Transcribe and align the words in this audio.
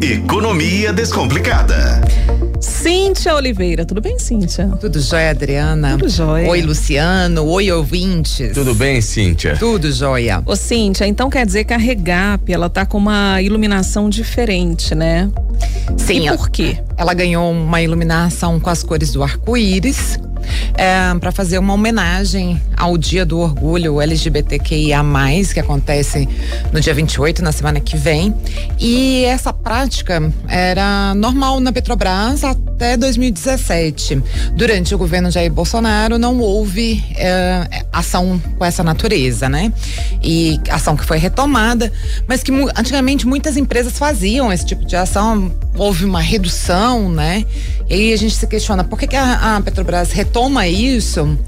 Economia 0.00 0.92
Descomplicada. 0.92 2.00
Cíntia 2.60 3.34
Oliveira, 3.34 3.84
tudo 3.84 4.00
bem, 4.00 4.16
Cíntia? 4.16 4.68
Tudo 4.80 5.00
jóia, 5.00 5.30
Adriana? 5.30 5.98
Tudo 5.98 6.08
jóia. 6.08 6.48
Oi, 6.48 6.62
Luciano. 6.62 7.44
Oi, 7.44 7.72
ouvintes. 7.72 8.52
Tudo 8.52 8.76
bem, 8.76 9.00
Cíntia? 9.00 9.56
Tudo 9.56 9.90
jóia. 9.90 10.40
Ô, 10.46 10.54
Cíntia, 10.54 11.04
então 11.04 11.28
quer 11.28 11.44
dizer 11.44 11.64
que 11.64 11.74
a 11.74 11.76
Regap, 11.76 12.52
ela 12.52 12.70
tá 12.70 12.86
com 12.86 12.96
uma 12.96 13.42
iluminação 13.42 14.08
diferente, 14.08 14.94
né? 14.94 15.28
Sim. 15.96 16.28
E 16.28 16.36
por 16.36 16.48
quê? 16.48 16.78
Ela 16.96 17.12
ganhou 17.12 17.50
uma 17.50 17.82
iluminação 17.82 18.60
com 18.60 18.70
as 18.70 18.84
cores 18.84 19.12
do 19.12 19.24
arco-íris. 19.24 20.20
É, 20.76 21.14
para 21.18 21.32
fazer 21.32 21.58
uma 21.58 21.74
homenagem 21.74 22.60
ao 22.76 22.96
Dia 22.96 23.26
do 23.26 23.38
Orgulho 23.38 24.00
LGBTQIA, 24.00 25.02
que 25.52 25.60
acontece 25.60 26.28
no 26.72 26.80
dia 26.80 26.94
28, 26.94 27.42
na 27.42 27.52
semana 27.52 27.80
que 27.80 27.96
vem. 27.96 28.34
E 28.78 29.24
essa 29.24 29.52
prática 29.52 30.32
era 30.46 31.14
normal 31.14 31.60
na 31.60 31.72
Petrobras 31.72 32.44
até 32.44 32.96
2017. 32.96 34.22
Durante 34.54 34.94
o 34.94 34.98
governo 34.98 35.30
Jair 35.30 35.52
Bolsonaro, 35.52 36.18
não 36.18 36.38
houve 36.38 37.04
é, 37.16 37.84
ação 37.92 38.40
com 38.56 38.64
essa 38.64 38.84
natureza, 38.84 39.48
né? 39.48 39.72
E 40.22 40.60
ação 40.70 40.96
que 40.96 41.04
foi 41.04 41.18
retomada, 41.18 41.92
mas 42.26 42.42
que 42.42 42.52
antigamente 42.76 43.26
muitas 43.26 43.56
empresas 43.56 43.98
faziam 43.98 44.52
esse 44.52 44.64
tipo 44.64 44.84
de 44.84 44.96
ação. 44.96 45.50
Houve 45.78 46.04
uma 46.04 46.20
redução, 46.20 47.08
né? 47.08 47.44
E 47.88 47.94
aí 47.94 48.12
a 48.12 48.16
gente 48.16 48.34
se 48.34 48.46
questiona 48.46 48.84
por 48.84 48.98
que, 48.98 49.06
que 49.06 49.16
a, 49.16 49.56
a 49.56 49.60
Petrobras 49.60 50.12
retoma 50.12 50.66
isso 50.66 51.38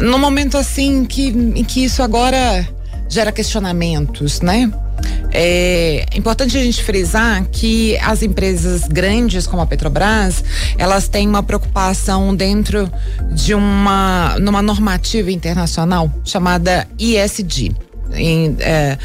no 0.00 0.18
momento 0.18 0.58
assim 0.58 1.04
que, 1.04 1.28
em 1.28 1.64
que 1.64 1.84
isso 1.84 2.02
agora 2.02 2.68
gera 3.08 3.32
questionamentos, 3.32 4.40
né? 4.40 4.70
É 5.32 6.06
importante 6.14 6.56
a 6.56 6.62
gente 6.62 6.82
frisar 6.82 7.44
que 7.50 7.96
as 7.98 8.22
empresas 8.22 8.88
grandes 8.88 9.46
como 9.46 9.62
a 9.62 9.66
Petrobras, 9.66 10.42
elas 10.78 11.08
têm 11.08 11.28
uma 11.28 11.42
preocupação 11.42 12.34
dentro 12.34 12.90
de 13.32 13.54
uma 13.54 14.36
numa 14.40 14.62
normativa 14.62 15.30
internacional 15.30 16.10
chamada 16.24 16.88
ISD, 16.98 17.72
em, 18.14 18.56
é, 18.60 18.96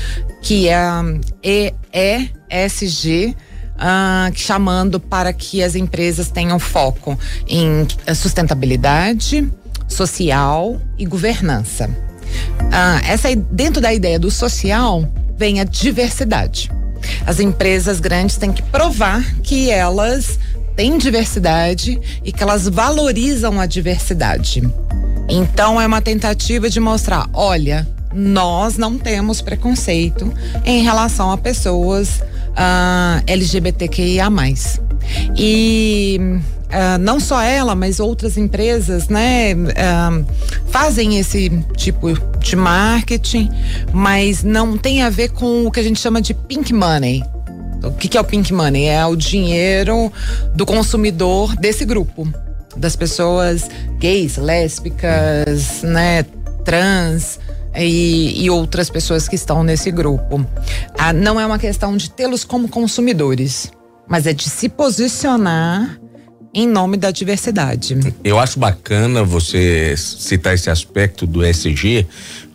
que 0.42 0.68
é 0.70 2.30
ESG. 2.50 3.36
Uh, 3.82 4.32
chamando 4.36 5.00
para 5.00 5.34
que 5.34 5.64
as 5.64 5.74
empresas 5.74 6.30
tenham 6.30 6.60
foco 6.60 7.18
em 7.48 7.88
sustentabilidade 8.14 9.50
social 9.88 10.80
e 10.98 11.06
governança. 11.06 11.90
Uh, 11.90 13.06
essa 13.08 13.36
dentro 13.36 13.82
da 13.82 13.94
ideia 13.94 14.20
do 14.20 14.30
social 14.30 15.08
vem 15.36 15.60
a 15.60 15.64
diversidade. 15.64 16.72
As 17.26 17.40
empresas 17.40 18.00
grandes 18.00 18.38
têm 18.38 18.54
que 18.54 18.62
provar 18.62 19.24
que 19.42 19.70
elas 19.70 20.40
têm 20.76 20.98
diversidade 20.98 22.00
e 22.24 22.32
que 22.32 22.42
elas 22.42 22.68
valorizam 22.68 23.60
a 23.60 23.66
diversidade. 23.66 24.62
Então 25.28 25.80
é 25.80 25.86
uma 25.86 26.02
tentativa 26.02 26.70
de 26.70 26.80
mostrar, 26.80 27.28
olha, 27.34 27.88
nós 28.14 28.78
não 28.78 28.98
temos 28.98 29.42
preconceito 29.42 30.32
em 30.66 30.84
relação 30.84 31.32
a 31.32 31.38
pessoas 31.38 32.22
uh, 32.52 33.24
LGBTQIA+. 33.28 34.30
E 35.36 36.20
uh, 36.20 36.98
não 37.00 37.20
só 37.20 37.42
ela, 37.42 37.76
mas 37.76 38.00
outras 38.00 38.38
empresas, 38.38 39.08
né, 39.10 39.54
uh, 39.54 40.26
fazem 40.68 41.20
esse 41.20 41.50
tipo 41.76 42.14
de 42.40 42.56
marketing, 42.56 43.50
mas 43.94 44.44
não 44.44 44.78
tem 44.78 45.02
a 45.02 45.10
ver 45.10 45.30
com 45.30 45.66
o 45.66 45.72
que 45.72 45.80
a 45.80 45.84
gente 45.84 46.00
chama 46.00 46.22
de 46.22 46.34
pink 46.34 46.74
money. 46.74 47.24
O 47.84 47.92
que, 47.92 48.08
que 48.08 48.18
é 48.18 48.22
o 48.22 48.24
pink 48.24 48.54
money? 48.54 48.88
É 48.88 49.06
o 49.06 49.16
dinheiro 49.16 50.12
do 50.54 50.66
consumidor 50.66 51.56
desse 51.56 51.84
grupo, 51.84 52.32
das 52.78 52.96
pessoas 52.96 53.68
gays, 54.00 54.38
lésbicas, 54.38 55.82
né, 55.82 56.24
trans. 56.64 57.40
E, 57.76 58.44
e, 58.44 58.50
outras 58.50 58.90
pessoas 58.90 59.28
que 59.30 59.36
estão 59.36 59.64
nesse 59.64 59.92
grupo. 59.92 60.46
Ah, 60.98 61.14
não 61.14 61.40
é 61.40 61.46
uma 61.46 61.58
questão 61.58 61.96
de 61.96 62.10
tê-los 62.10 62.44
como 62.44 62.68
consumidores, 62.68 63.72
mas 64.08 64.28
é 64.28 64.34
de 64.34 64.50
se 64.50 64.68
posicionar 64.68 66.00
em 66.54 66.68
nome 66.68 66.98
da 66.98 67.12
diversidade. 67.12 67.98
Eu 68.24 68.38
acho 68.38 68.60
bacana 68.60 69.24
você 69.24 69.96
citar 69.98 70.54
esse 70.54 70.70
aspecto 70.70 71.26
do 71.26 71.46
SG, 71.46 72.06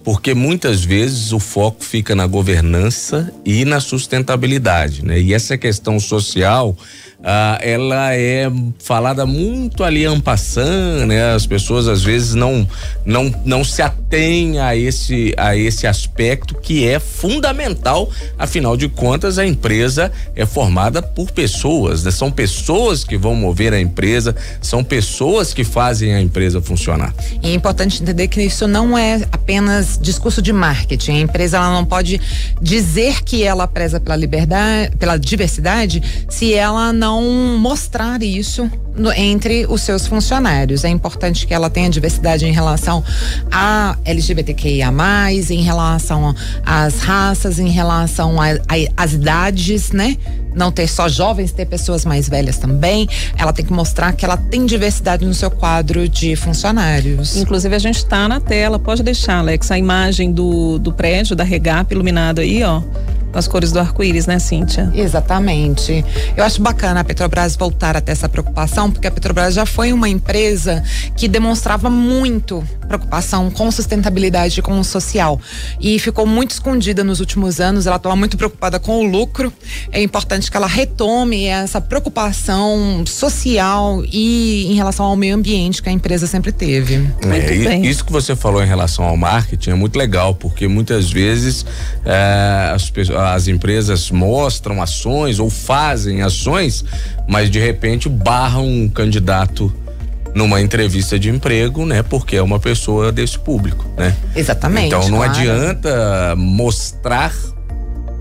porque 0.05 0.35
muitas 0.35 0.85
vezes 0.85 1.33
o 1.33 1.39
foco 1.39 1.83
fica 1.83 2.15
na 2.15 2.27
governança 2.27 3.33
e 3.45 3.65
na 3.65 3.81
sustentabilidade, 3.81 5.05
né? 5.05 5.19
E 5.19 5.33
essa 5.33 5.57
questão 5.57 5.99
social 5.99 6.77
ah, 7.25 7.59
ela 7.63 8.15
é 8.15 8.51
falada 8.79 9.25
muito 9.25 9.83
ali 9.83 10.05
ampassando, 10.05 11.07
né? 11.07 11.33
As 11.35 11.47
pessoas 11.47 11.89
às 11.89 12.05
vezes 12.05 12.35
não 12.35 12.69
não 13.05 13.33
não 13.45 13.65
se 13.65 13.81
atêm 13.81 14.61
a 14.61 14.77
esse 14.77 15.35
a 15.37 15.57
esse 15.57 15.87
aspecto 15.87 16.55
que 16.55 16.87
é 16.87 17.01
fundamental, 17.01 18.11
afinal 18.39 18.77
de 18.77 18.89
contas 18.89 19.39
a 19.39 19.47
empresa 19.47 20.13
é 20.35 20.45
formada 20.45 21.01
por 21.03 21.31
pessoas, 21.31 22.05
né? 22.05 22.11
São 22.11 22.31
pessoas 22.31 23.03
que 23.03 23.17
vão 23.17 23.35
mover 23.35 23.73
a 23.73 23.81
empresa, 23.81 24.37
são 24.61 24.85
pessoas 24.85 25.55
que 25.55 25.65
fazem 25.65 26.15
a 26.15 26.21
empresa 26.21 26.61
funcionar. 26.61 27.15
E 27.43 27.51
é 27.51 27.55
importante 27.55 28.03
entender 28.03 28.29
que 28.29 28.43
isso 28.43 28.69
não 28.69 28.97
é 28.97 29.23
apenas 29.33 29.99
discurso 30.01 30.43
de 30.43 30.53
marketing. 30.53 31.13
A 31.13 31.21
empresa 31.21 31.57
ela 31.57 31.73
não 31.73 31.85
pode 31.85 32.21
dizer 32.61 33.23
que 33.23 33.43
ela 33.43 33.67
preza 33.67 33.99
pela 33.99 34.17
liberdade, 34.17 34.95
pela 34.97 35.17
diversidade, 35.17 36.03
se 36.29 36.53
ela 36.53 36.93
não 36.93 37.06
não 37.07 37.23
mostrar 37.57 38.21
isso 38.21 38.69
no, 38.97 39.13
entre 39.13 39.65
os 39.69 39.83
seus 39.83 40.09
funcionários. 40.09 40.83
É 40.83 40.89
importante 40.89 41.47
que 41.47 41.55
ela 41.55 41.71
tenha 41.71 41.89
diversidade 41.89 42.45
em 42.45 42.51
relação 42.51 43.05
a 43.49 43.97
LGBTQIA, 44.05 44.93
em 45.49 45.63
relação 45.63 46.35
às 46.65 46.99
raças, 46.99 47.61
em 47.61 47.69
relação 47.69 48.39
às 48.97 49.13
idades, 49.13 49.93
né? 49.93 50.17
Não 50.53 50.73
ter 50.73 50.89
só 50.89 51.09
jovens, 51.09 51.53
ter 51.53 51.67
pessoas 51.67 52.05
mais 52.05 52.29
velhas 52.29 52.59
também. 52.59 53.09
Ela 53.39 53.53
tem 53.53 53.65
que 53.65 53.73
mostrar 53.73 54.13
que 54.13 54.25
ela 54.25 54.37
tem 54.37 54.67
diversidade 54.67 55.25
no 55.25 55.35
seu 55.35 55.51
quadro 55.51 56.09
de 56.09 56.35
funcionários. 56.35 57.37
Inclusive, 57.37 57.77
a 57.77 57.79
gente 57.79 57.99
está 57.99 58.27
na 58.27 58.41
tela, 58.41 58.81
pode 58.81 59.05
deixar, 59.05 59.39
Alex, 59.39 59.71
a 59.71 59.79
imagem 59.79 60.33
do, 60.33 60.77
do 60.81 60.93
prédio 60.93 61.37
da 61.37 61.45
Regap 61.45 61.95
iluminado 61.95 62.41
aí, 62.41 62.65
ó 62.65 62.83
com 63.37 63.41
as 63.41 63.47
cores 63.47 63.71
do 63.71 63.79
arco-íris, 63.79 64.27
né, 64.27 64.39
Cíntia? 64.39 64.91
Exatamente. 64.95 66.03
Eu 66.35 66.43
acho 66.43 66.63
bacana 66.63 67.01
a 67.01 67.05
Petrobras 67.05 67.55
voltar 67.55 67.95
a 67.95 68.01
ter 68.01 68.13
essa 68.13 68.31
preocupação, 68.31 68.91
porque 68.91 69.07
a 69.07 69.11
Petrobras 69.11 69.53
já 69.53 69.67
foi 69.67 69.93
uma 69.93 70.09
empresa 70.09 70.83
que 71.15 71.29
demonstrava 71.29 71.91
muito 71.91 72.67
preocupação 72.87 73.51
com 73.51 73.71
sustentabilidade 73.71 74.61
e 74.61 74.63
com 74.63 74.79
o 74.79 74.85
social. 74.85 75.41
E 75.81 75.99
ficou 75.99 76.27
muito 76.27 76.53
escondida 76.53 77.05
nos 77.05 77.21
últimos 77.21 77.61
anos, 77.61 77.87
ela 77.87 77.97
estava 77.97 78.17
muito 78.17 78.37
preocupada 78.37 78.79
com 78.79 79.01
o 79.01 79.03
lucro. 79.03 79.53
É 79.93 80.03
importante 80.03 80.51
que 80.51 80.57
ela 80.57 80.67
retome 80.67 81.45
essa 81.45 81.81
preocupação 81.81 83.05
social 83.07 84.03
e 84.11 84.67
em 84.71 84.75
relação 84.75 85.07
ao 85.07 85.17
meio 85.17 85.35
ambiente 85.35 85.83
que 85.83 85.89
a 85.89 85.93
empresa 85.93 86.27
sempre 86.27 86.53
teve. 86.53 87.07
É, 87.23 87.77
isso 87.79 88.05
que 88.05 88.13
você 88.13 88.35
falou 88.35 88.63
em 88.63 88.67
relação 88.67 89.05
ao 89.05 89.17
marketing 89.17 89.71
é 89.71 89.75
muito 89.75 89.97
legal, 89.97 90.35
porque 90.35 90.69
muitas 90.69 91.11
vezes 91.11 91.65
é, 92.05 92.73
as, 92.75 92.93
as 93.33 93.49
empresas 93.49 94.11
mostram 94.11 94.83
ações 94.83 95.39
ou 95.39 95.51
fazem 95.51 96.23
ações, 96.23 96.85
mas 97.29 97.51
de 97.51 97.59
repente 97.59 98.09
barram 98.09 98.67
um 98.67 98.89
candidato 98.89 99.73
numa 100.37 100.61
entrevista 100.61 101.19
de 101.19 101.31
emprego, 101.31 101.87
né? 101.87 102.03
Porque 102.03 102.37
é 102.37 102.43
uma 102.43 102.61
pessoa 102.61 103.11
desse 103.11 103.39
público, 103.39 103.89
né? 103.97 104.15
Exatamente. 104.37 104.89
Então 104.89 105.09
não 105.09 105.19
claro. 105.19 105.33
adianta 105.33 106.35
mostrar 106.37 107.33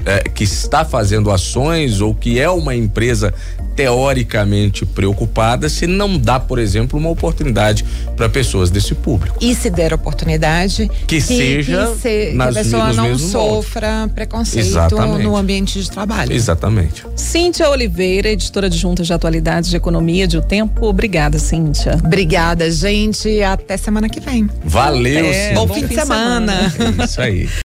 é, 0.06 0.20
que 0.30 0.44
está 0.44 0.86
fazendo 0.86 1.32
ações 1.32 2.00
ou 2.00 2.14
que 2.14 2.40
é 2.40 2.50
uma 2.50 2.76
empresa 2.76 3.34
teoricamente 3.76 4.86
preocupada 4.86 5.68
se 5.68 5.86
não 5.86 6.18
dá, 6.18 6.40
por 6.40 6.60
exemplo, 6.60 6.98
uma 6.98 7.10
oportunidade 7.10 7.84
para 8.16 8.30
pessoas 8.30 8.70
desse 8.70 8.96
público. 8.96 9.38
E 9.42 9.54
se 9.54 9.70
der 9.70 9.94
oportunidade, 9.94 10.90
que, 11.08 11.18
que 11.18 11.22
seja 11.22 11.88
que, 11.88 12.02
se, 12.02 12.34
nas, 12.34 12.54
que 12.54 12.60
a 12.60 12.64
pessoa 12.64 12.94
não 12.94 13.18
sofra 13.18 13.98
molde. 14.00 14.14
preconceito 14.14 14.66
Exatamente. 14.66 15.24
no 15.24 15.36
ambiente 15.36 15.82
de 15.82 15.92
trabalho. 15.92 16.32
Exatamente. 16.32 17.04
Cíntia 17.16 17.70
Oliveira, 17.70 18.30
editora 18.30 18.70
de 18.70 18.78
Junta 18.78 19.04
de 19.04 19.12
Atualidades 19.12 19.70
de 19.70 19.76
Economia 19.76 20.28
de 20.28 20.38
O 20.38 20.42
Tempo. 20.42 20.86
Obrigada, 20.86 21.38
Cíntia. 21.38 22.00
Obrigada, 22.04 22.70
gente. 22.72 23.42
Até 23.42 23.76
semana 23.76 24.08
que 24.08 24.20
vem. 24.20 24.50
Valeu, 24.64 25.26
Cíntia. 25.26 25.54
Bom, 25.54 25.68
Bom 25.68 25.74
fim 25.74 25.86
de 25.86 25.96
semana. 25.96 26.70
semana. 26.70 27.02
É 27.02 27.06
isso 27.06 27.22
aí. 27.22 27.50